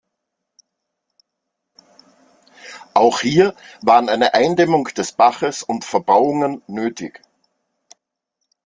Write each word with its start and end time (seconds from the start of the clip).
Auch 2.95 3.19
hier 3.21 3.53
waren 3.83 4.09
eine 4.09 4.33
Eindämmung 4.33 4.85
des 4.85 5.11
Baches 5.11 5.61
und 5.61 5.85
Verbauungen 5.85 6.63
nötig. 6.65 7.21